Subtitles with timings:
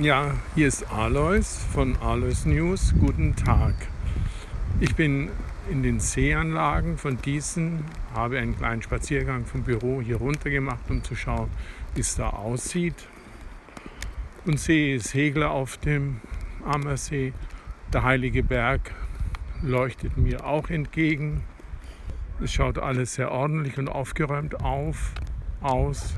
[0.00, 2.94] Ja, hier ist Alois von Alois News.
[2.98, 3.74] Guten Tag.
[4.80, 5.28] Ich bin
[5.70, 7.84] in den Seeanlagen von diesen,
[8.14, 11.50] habe einen kleinen Spaziergang vom Büro hier runter gemacht, um zu schauen,
[11.94, 12.94] wie es da aussieht.
[14.46, 16.22] Und sehe Segler auf dem
[16.64, 17.34] Ammersee.
[17.92, 18.94] Der Heilige Berg
[19.60, 21.42] leuchtet mir auch entgegen.
[22.42, 25.12] Es schaut alles sehr ordentlich und aufgeräumt auf,
[25.60, 26.14] aus.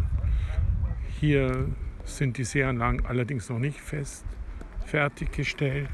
[1.19, 1.67] Hier
[2.05, 4.25] sind die Seeanlagen allerdings noch nicht fest
[4.87, 5.89] fertiggestellt.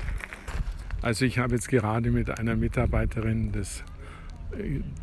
[1.02, 3.84] Also ich habe jetzt gerade mit einer Mitarbeiterin des,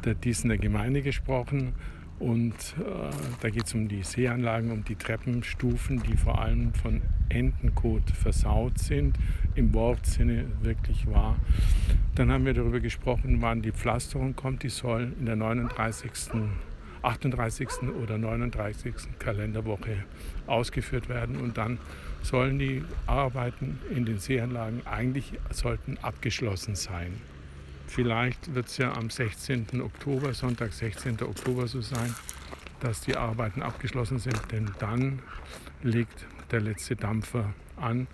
[0.04, 1.74] der Diesener Gemeinde gesprochen
[2.20, 3.10] und äh,
[3.42, 8.80] da geht es um die Seeanlagen, um die Treppenstufen, die vor allem von Entenkot versaut
[8.80, 9.18] sind,
[9.56, 11.38] im Wortsinne wirklich wahr.
[12.16, 14.64] Dann haben wir darüber gesprochen, wann die Pflasterung kommt.
[14.64, 16.12] Die soll in der 39.
[17.06, 17.68] 38.
[18.02, 18.94] oder 39.
[19.20, 20.04] Kalenderwoche
[20.48, 21.78] ausgeführt werden und dann
[22.24, 27.22] sollen die Arbeiten in den Seeanlagen eigentlich sollten abgeschlossen sein.
[27.88, 29.82] Vielleicht wird es ja am 16.
[29.82, 31.22] Oktober, Sonntag 16.
[31.22, 32.16] Oktober so sein,
[32.80, 35.20] dass die Arbeiten abgeschlossen sind, denn dann
[35.84, 38.08] legt der letzte Dampfer an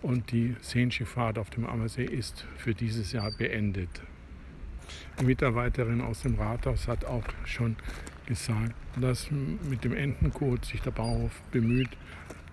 [0.00, 4.00] und die Seenschifffahrt auf dem Ammersee ist für dieses Jahr beendet.
[5.18, 7.76] Die Mitarbeiterin aus dem Rathaus hat auch schon
[8.26, 11.90] gesagt, dass mit dem Entenkot sich der Bauhof bemüht,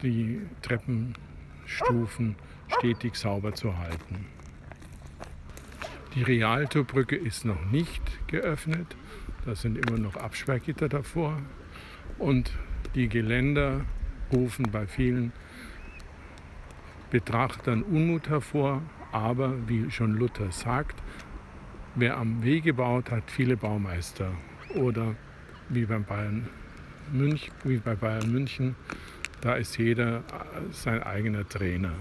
[0.01, 2.35] die Treppenstufen
[2.79, 4.25] stetig sauber zu halten.
[6.15, 8.95] Die Rialtobrücke ist noch nicht geöffnet.
[9.45, 11.37] Da sind immer noch Absperrgitter davor.
[12.17, 12.51] Und
[12.95, 13.85] die Geländer
[14.33, 15.31] rufen bei vielen
[17.11, 18.81] Betrachtern Unmut hervor.
[19.11, 21.01] Aber wie schon Luther sagt,
[21.97, 24.31] wer am Wege baut, hat viele Baumeister.
[24.75, 25.15] Oder
[25.69, 26.47] wie, beim Bayern
[27.11, 28.75] Münch, wie bei Bayern München,
[29.41, 30.23] da ist jeder
[30.71, 31.93] sein eigener Trainer.